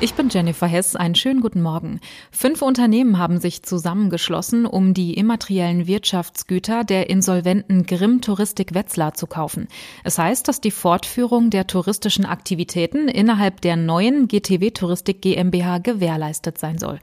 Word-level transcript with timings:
Ich 0.00 0.14
bin 0.14 0.28
Jennifer 0.28 0.68
Hess. 0.68 0.94
Einen 0.94 1.16
schönen 1.16 1.40
guten 1.40 1.60
Morgen. 1.60 1.98
Fünf 2.30 2.62
Unternehmen 2.62 3.18
haben 3.18 3.40
sich 3.40 3.64
zusammengeschlossen, 3.64 4.64
um 4.64 4.94
die 4.94 5.14
immateriellen 5.14 5.88
Wirtschaftsgüter 5.88 6.84
der 6.84 7.10
insolventen 7.10 7.84
Grimm 7.84 8.20
Touristik 8.20 8.74
Wetzlar 8.74 9.14
zu 9.14 9.26
kaufen. 9.26 9.66
Es 10.04 10.16
heißt, 10.16 10.46
dass 10.46 10.60
die 10.60 10.70
Fortführung 10.70 11.50
der 11.50 11.66
touristischen 11.66 12.26
Aktivitäten 12.26 13.08
innerhalb 13.08 13.60
der 13.60 13.74
neuen 13.74 14.28
GTW 14.28 14.70
Touristik 14.70 15.20
GmbH 15.20 15.78
gewährleistet 15.78 16.58
sein 16.58 16.78
soll. 16.78 17.00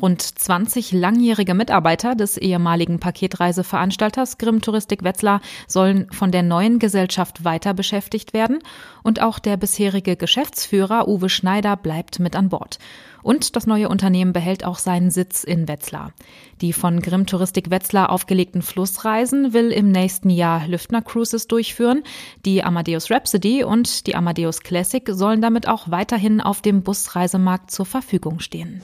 Rund 0.00 0.22
20 0.22 0.92
langjährige 0.92 1.54
Mitarbeiter 1.54 2.14
des 2.14 2.36
ehemaligen 2.36 3.00
Paketreiseveranstalters 3.00 4.38
Grimm 4.38 4.62
Touristik 4.62 5.02
Wetzlar 5.02 5.40
sollen 5.66 6.06
von 6.12 6.30
der 6.30 6.42
neuen 6.42 6.78
Gesellschaft 6.78 7.44
weiter 7.44 7.74
beschäftigt 7.74 8.32
werden 8.32 8.60
und 9.02 9.20
auch 9.20 9.38
der 9.38 9.56
bisherige 9.56 10.16
Geschäftsführer 10.16 11.08
Uwe 11.08 11.28
Schneider 11.28 11.76
bleibt 11.76 12.20
mit 12.20 12.36
an 12.36 12.48
Bord. 12.48 12.78
Und 13.22 13.56
das 13.56 13.66
neue 13.66 13.88
Unternehmen 13.88 14.32
behält 14.32 14.64
auch 14.64 14.78
seinen 14.78 15.10
Sitz 15.10 15.42
in 15.42 15.66
Wetzlar. 15.66 16.12
Die 16.60 16.72
von 16.72 17.02
Grimm 17.02 17.26
Touristik 17.26 17.70
Wetzlar 17.70 18.10
aufgelegten 18.10 18.62
Flussreisen 18.62 19.52
will 19.52 19.72
im 19.72 19.90
nächsten 19.90 20.30
Jahr 20.30 20.66
Lüftner 20.66 21.02
Cruises 21.02 21.48
durchführen. 21.48 22.04
Die 22.44 22.62
Amadeus 22.62 23.10
Rhapsody 23.10 23.64
und 23.64 24.06
die 24.06 24.14
Amadeus 24.14 24.60
Classic 24.60 25.02
sollen 25.10 25.42
damit 25.42 25.66
auch 25.66 25.90
weiterhin 25.90 26.40
auf 26.40 26.62
dem 26.62 26.82
Busreisemarkt 26.82 27.70
zur 27.70 27.86
Verfügung 27.86 28.38
stehen. 28.40 28.80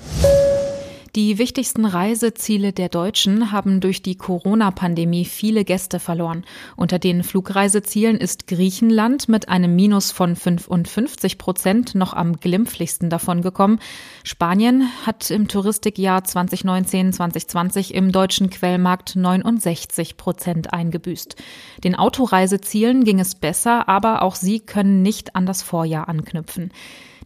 Die 1.17 1.39
wichtigsten 1.39 1.85
Reiseziele 1.85 2.73
der 2.73 2.89
Deutschen 2.89 3.53
haben 3.53 3.79
durch 3.79 4.03
die 4.03 4.17
Corona-Pandemie 4.17 5.25
viele 5.25 5.65
Gäste 5.65 6.01
verloren. 6.01 6.45
Unter 6.75 6.99
den 6.99 7.23
Flugreisezielen 7.23 8.17
ist 8.17 8.49
Griechenland 8.49 9.29
mit 9.29 9.49
einem 9.49 9.77
Minus 9.77 10.11
von 10.11 10.35
55 10.35 11.39
Prozent 11.39 11.95
noch 11.95 12.15
am 12.15 12.41
glimpflichsten 12.41 13.11
davongekommen. 13.11 13.79
Spanien 14.25 14.89
hat 15.07 15.31
im 15.31 15.47
Touristikjahr 15.47 16.23
2019-2020 16.23 17.93
im 17.93 18.11
deutschen 18.11 18.51
Quellmarkt 18.51 19.15
69 19.15 20.17
Prozent 20.17 20.73
eingebüßt. 20.73 21.37
Den 21.85 21.95
Autoreisezielen 21.95 23.05
ging 23.05 23.21
es 23.21 23.37
besser, 23.37 23.89
aber 23.89 24.23
auch 24.23 24.35
sie 24.35 24.59
können 24.59 25.03
nicht 25.03 25.37
an 25.37 25.47
das 25.47 25.63
Vorjahr 25.63 26.09
anknüpfen. 26.09 26.73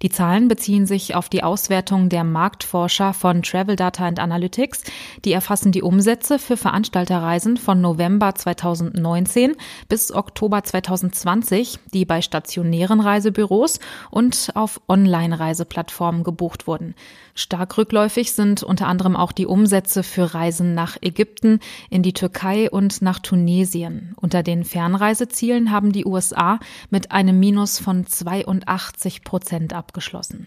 Die 0.03 0.11
Zahlen 0.11 0.47
beziehen 0.47 0.87
sich 0.87 1.15
auf 1.15 1.29
die 1.29 1.43
Auswertung 1.43 2.09
der 2.09 2.23
Marktforscher 2.23 3.13
von 3.13 3.43
Travel 3.43 3.75
Data 3.75 4.07
and 4.07 4.21
Analytics. 4.21 4.85
Die 5.25 5.33
erfassen 5.33 5.73
die 5.73 5.83
Umsätze 5.83 6.39
für 6.39 6.57
Veranstalterreisen 6.57 7.57
von 7.57 7.81
November 7.81 8.35
2019 8.35 9.57
bis 9.89 10.13
Oktober 10.13 10.63
2020, 10.63 11.81
die 11.93 12.05
bei 12.05 12.23
stationären 12.23 13.01
Reisebüros 13.01 13.81
und 14.11 14.51
auf 14.55 14.81
Online-Reiseplattformen 14.89 16.23
gebucht 16.23 16.67
wurden. 16.69 16.95
Stark 17.35 17.79
rückläufig 17.79 18.33
sind 18.33 18.63
unter 18.63 18.87
anderem 18.87 19.17
auch 19.17 19.33
die 19.33 19.47
Umsätze 19.47 20.03
für 20.03 20.35
Reisen 20.35 20.75
nach 20.75 20.97
Ägypten, 21.01 21.61
in 21.91 22.03
die 22.03 22.13
Türkei 22.13 22.71
und 22.71 23.03
nach 23.03 23.19
Tunesien. 23.21 24.15
Unter 24.17 24.43
den 24.43 24.65
Fernreisezielen 24.65 25.71
haben 25.71 25.93
die 25.93 26.05
USA 26.05 26.59
mit 26.91 27.13
einem 27.13 27.39
Minus 27.39 27.79
von 27.79 28.07
82 28.07 29.23
Prozent 29.23 29.73
ab 29.73 29.88
abgeschlossen. 29.89 30.47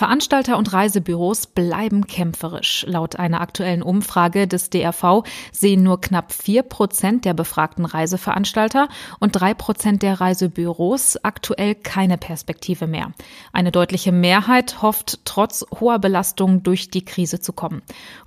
Veranstalter 0.00 0.56
und 0.56 0.72
Reisebüros 0.72 1.46
bleiben 1.46 2.06
kämpferisch. 2.06 2.86
Laut 2.88 3.16
einer 3.16 3.42
aktuellen 3.42 3.82
Umfrage 3.82 4.48
des 4.48 4.70
DRV 4.70 5.24
sehen 5.52 5.82
nur 5.82 6.00
knapp 6.00 6.32
vier 6.32 6.62
Prozent 6.62 7.26
der 7.26 7.34
befragten 7.34 7.84
Reiseveranstalter 7.84 8.88
und 9.18 9.32
drei 9.32 9.52
Prozent 9.52 10.02
der 10.02 10.18
Reisebüros 10.18 11.22
aktuell 11.22 11.74
keine 11.74 12.16
Perspektive 12.16 12.86
mehr. 12.86 13.12
Eine 13.52 13.72
deutliche 13.72 14.10
Mehrheit 14.10 14.80
hofft, 14.80 15.20
trotz 15.26 15.66
hoher 15.78 15.98
Belastung 15.98 16.62
durch 16.62 16.88
die 16.88 17.04
Krise 17.04 17.40
zu 17.40 17.52
kommen. 17.52 17.82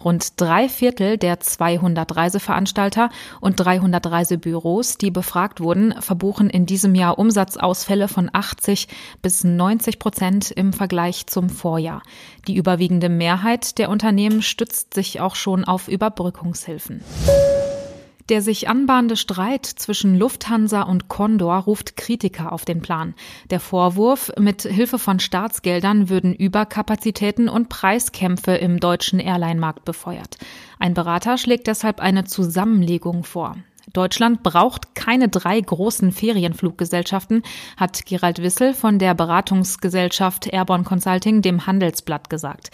Rund 0.06 0.40
drei 0.40 0.70
Viertel 0.70 1.18
der 1.18 1.40
200 1.40 2.16
Reiseveranstalter 2.16 3.10
und 3.42 3.56
300 3.56 4.06
Reisebüros, 4.12 5.00
die 5.00 5.10
befragt 5.10 5.60
wurden, 5.60 6.00
verbuchen 6.00 6.52
in 6.52 6.68
diesem 6.68 6.94
Jahr 6.94 7.18
Umsatzausfälle 7.18 8.10
von 8.10 8.30
80 8.32 8.90
bis 9.24 9.44
90 9.44 9.98
Prozent 9.98 10.52
im 10.52 10.72
Vergleich 10.72 11.26
zum 11.26 11.50
Vorjahr. 11.64 12.04
Die 12.46 12.58
überwiegende 12.58 13.08
Mehrheit 13.08 13.78
der 13.78 13.90
Unternehmen 13.90 14.42
stützt 14.42 14.94
sich 14.94 15.22
auch 15.22 15.36
schon 15.36 15.64
auf 15.64 15.88
Überbrückungshilfen. 15.88 17.02
Der 18.28 18.42
sich 18.42 18.68
anbahnende 18.68 19.16
Streit 19.16 19.66
zwischen 19.66 20.18
Lufthansa 20.18 20.82
und 20.82 21.08
Condor 21.08 21.60
ruft 21.60 21.96
Kritiker 21.96 22.52
auf 22.52 22.66
den 22.66 22.82
Plan. 22.82 23.16
Der 23.50 23.62
Vorwurf, 23.62 24.32
mit 24.38 24.64
Hilfe 24.64 25.00
von 25.00 25.22
Staatsgeldern 25.22 26.10
würden 26.10 26.34
Überkapazitäten 26.34 27.48
und 27.48 27.70
Preiskämpfe 27.70 28.52
im 28.56 28.82
deutschen 28.82 29.20
Airline-Markt 29.20 29.86
befeuert. 29.86 30.38
Ein 30.80 30.94
Berater 30.94 31.38
schlägt 31.38 31.68
deshalb 31.68 32.02
eine 32.02 32.26
Zusammenlegung 32.26 33.24
vor. 33.24 33.56
Deutschland 33.92 34.44
braucht 34.44 34.96
keine 34.96 35.28
drei 35.28 35.60
großen 35.60 36.12
Ferienfluggesellschaften, 36.12 37.44
hat 37.76 38.06
Gerald 38.06 38.42
Wissel 38.42 38.74
von 38.74 39.00
der 39.00 39.14
Beratungsgesellschaft 39.14 40.48
Airborne 40.48 40.86
Consulting 40.86 41.42
dem 41.42 41.68
Handelsblatt 41.68 42.30
gesagt. 42.30 42.72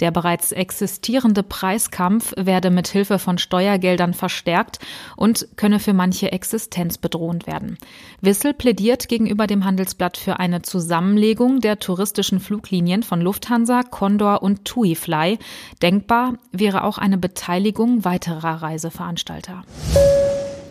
Der 0.00 0.10
bereits 0.10 0.52
existierende 0.52 1.42
Preiskampf 1.42 2.32
werde 2.36 2.70
mit 2.70 2.88
Hilfe 2.88 3.18
von 3.18 3.38
Steuergeldern 3.38 4.14
verstärkt 4.14 4.78
und 5.16 5.48
könne 5.56 5.78
für 5.78 5.92
manche 5.92 6.32
existenzbedrohend 6.32 7.46
werden. 7.46 7.76
Wissel 8.20 8.54
plädiert 8.54 9.08
gegenüber 9.08 9.46
dem 9.46 9.64
Handelsblatt 9.64 10.16
für 10.16 10.40
eine 10.40 10.62
Zusammenlegung 10.62 11.60
der 11.60 11.78
touristischen 11.78 12.40
Fluglinien 12.40 13.02
von 13.02 13.20
Lufthansa, 13.20 13.82
Condor 13.82 14.42
und 14.42 14.64
TuiFly. 14.64 15.38
Denkbar 15.82 16.34
wäre 16.50 16.84
auch 16.84 16.98
eine 16.98 17.18
Beteiligung 17.18 18.04
weiterer 18.04 18.62
Reiseveranstalter. 18.62 19.64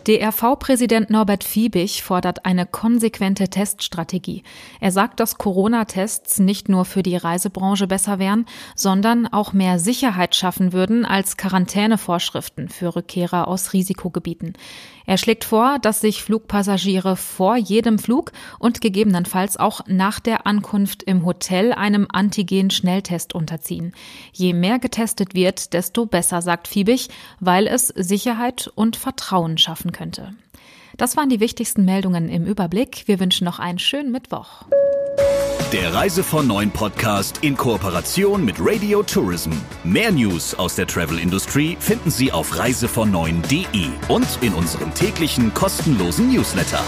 DRV-Präsident 0.08 1.12
Norbert 1.12 1.44
Fiebig 1.44 2.02
fordert 2.02 2.44
eine 2.46 2.66
konsequente 2.66 3.50
Teststrategie. 3.50 4.42
Er 4.80 4.92
sagt, 4.92 5.20
dass 5.20 5.38
Corona-Tests 5.38 6.40
nicht 6.40 6.70
nur 6.70 6.86
für 6.86 7.04
die 7.04 7.18
Reisebranche 7.18 7.86
besser 7.86 8.18
wären, 8.18 8.48
sondern 8.76 9.28
auch 9.28 9.54
mehr 9.54 9.78
Sicherheit 9.78 10.36
schaffen 10.36 10.74
würden 10.74 11.06
als 11.06 11.38
Quarantänevorschriften 11.38 12.70
für 12.70 12.96
Rückkehrer 12.96 13.48
aus 13.48 13.74
Risikogebieten. 13.74 14.54
Er 15.06 15.18
schlägt 15.18 15.44
vor, 15.44 15.78
dass 15.80 16.02
sich 16.02 16.24
Flugpassagiere 16.24 17.16
vor 17.16 17.58
jedem 17.58 18.00
Flug 18.00 18.32
und 18.60 18.82
gegebenenfalls 18.82 19.58
auch 19.58 19.82
nach 19.88 20.20
der 20.20 20.48
Ankunft 20.48 21.04
im 21.04 21.26
Hotel 21.26 21.74
einem 21.74 22.08
Antigen-Schnelltest 22.12 23.34
unterziehen. 23.34 23.94
Je 24.32 24.54
mehr 24.54 24.80
getestet 24.80 25.34
wird, 25.34 25.74
desto 25.74 26.06
besser, 26.06 26.42
sagt 26.42 26.68
Fiebig, 26.68 27.10
weil 27.40 27.68
es 27.68 27.88
Sicherheit 27.88 28.72
und 28.76 28.96
Vertrauen 28.96 29.58
schaffen 29.58 29.91
könnte. 29.92 30.34
Das 30.98 31.18
waren 31.18 31.30
die 31.30 31.40
wichtigsten 31.40 31.86
Meldungen 31.86 32.30
im 32.30 32.46
Überblick. 32.46 33.04
Wir 33.08 33.20
wünschen 33.20 33.46
noch 33.46 33.60
einen 33.60 33.80
schönen 33.80 34.12
Mittwoch. 34.12 34.66
Der 35.72 35.94
Reise 35.94 36.22
von 36.22 36.48
Neuen 36.48 36.70
Podcast 36.70 37.40
in 37.44 37.56
Kooperation 37.56 38.44
mit 38.44 38.58
Radio 38.60 39.04
Tourism. 39.04 39.52
Mehr 39.86 40.12
News 40.12 40.54
aus 40.54 40.76
der 40.76 40.86
Travel 40.86 41.18
Industry 41.18 41.78
finden 41.80 42.12
Sie 42.12 42.30
auf 42.30 42.58
reisevon 42.58 43.10
und 44.10 44.28
in 44.44 44.54
unserem 44.54 44.94
täglichen 44.94 45.54
kostenlosen 45.54 46.34
Newsletter. 46.34 46.84